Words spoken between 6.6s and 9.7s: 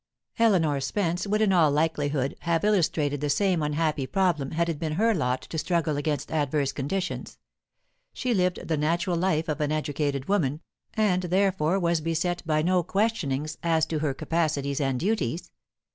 conditions; she lived the natural life of